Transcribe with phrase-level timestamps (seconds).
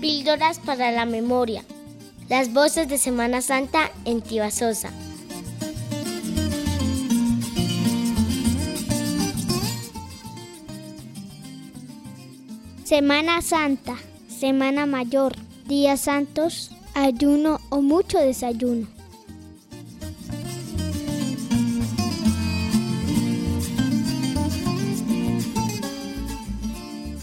[0.00, 1.64] Píldoras para la memoria.
[2.28, 4.90] Las voces de Semana Santa en Tibasosa.
[12.84, 13.96] Semana Santa,
[14.28, 15.34] Semana Mayor,
[15.66, 18.86] Días Santos, ayuno o mucho desayuno.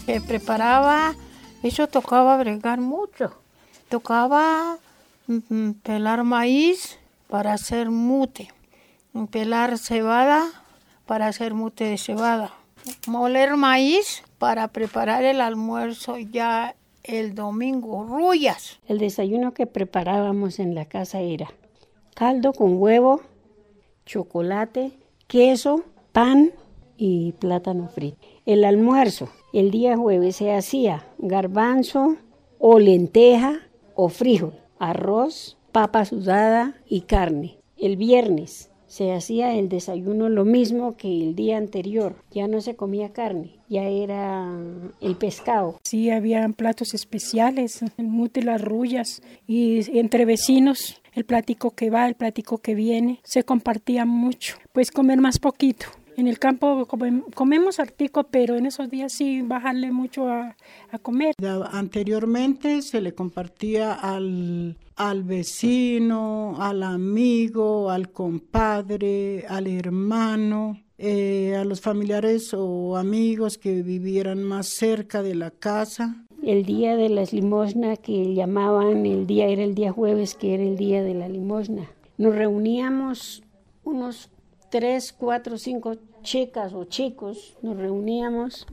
[0.04, 1.16] Se preparaba,
[1.66, 3.32] eso tocaba bregar mucho.
[3.88, 4.78] Tocaba
[5.82, 6.98] pelar maíz
[7.28, 8.48] para hacer mute,
[9.30, 10.46] pelar cebada
[11.06, 12.52] para hacer mute de cebada,
[13.06, 18.78] moler maíz para preparar el almuerzo ya el domingo, rullas.
[18.88, 21.48] El desayuno que preparábamos en la casa era
[22.14, 23.20] caldo con huevo,
[24.04, 24.92] chocolate,
[25.28, 26.52] queso, pan
[26.96, 28.18] y plátano frito.
[28.44, 32.16] El almuerzo, el día jueves se hacía garbanzo
[32.58, 33.60] o lenteja
[33.94, 37.58] o frijol, arroz, papa sudada y carne.
[37.76, 42.16] El viernes se hacía el desayuno lo mismo que el día anterior.
[42.30, 44.56] Ya no se comía carne, ya era
[45.00, 45.78] el pescado.
[45.84, 52.06] Sí, habían platos especiales, el mute, las rullas y entre vecinos el plático que va,
[52.06, 54.58] el plático que viene, se compartía mucho.
[54.72, 55.86] Pues comer más poquito.
[56.16, 56.86] En el campo
[57.34, 60.56] comemos artico, pero en esos días sí bajarle mucho a,
[60.90, 61.34] a comer.
[61.70, 71.64] Anteriormente se le compartía al, al vecino, al amigo, al compadre, al hermano, eh, a
[71.66, 76.24] los familiares o amigos que vivieran más cerca de la casa.
[76.42, 80.62] El día de las limosnas que llamaban, el día era el día jueves, que era
[80.62, 81.90] el día de la limosna.
[82.16, 83.42] Nos reuníamos
[83.84, 84.30] unos
[84.70, 88.66] tres, cuatro, cinco chicas o chicos, nos reuníamos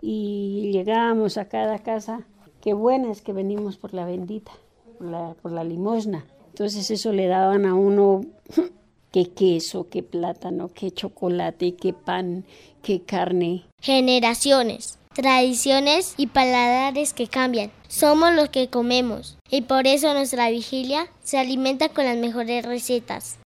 [0.00, 2.26] y llegábamos a cada casa.
[2.60, 4.52] Qué buenas que venimos por la bendita,
[4.98, 6.24] por la, por la limosna.
[6.48, 8.22] Entonces eso le daban a uno
[9.12, 12.44] qué queso, qué plátano, qué chocolate, qué pan,
[12.82, 13.64] qué carne.
[13.80, 17.70] Generaciones, tradiciones y paladares que cambian.
[17.88, 23.38] Somos los que comemos y por eso nuestra vigilia se alimenta con las mejores recetas.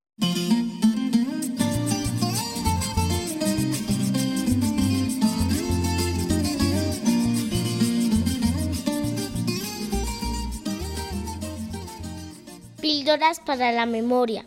[12.89, 14.47] Píldoras para la memoria.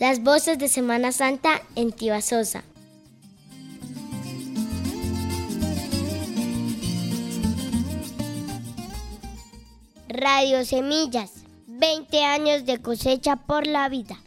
[0.00, 2.64] Las voces de Semana Santa en Tibasosa.
[10.08, 11.44] Radio Semillas.
[11.68, 14.18] 20 años de cosecha por la vida.